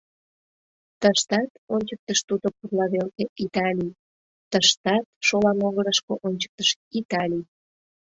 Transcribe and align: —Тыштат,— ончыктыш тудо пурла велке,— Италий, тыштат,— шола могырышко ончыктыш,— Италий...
—Тыштат,— 1.01 1.49
ончыктыш 1.73 2.19
тудо 2.29 2.47
пурла 2.57 2.85
велке,— 2.93 3.23
Италий, 3.45 3.97
тыштат,— 4.51 5.05
шола 5.27 5.51
могырышко 5.61 6.13
ончыктыш,— 6.27 6.69
Италий... 6.99 7.45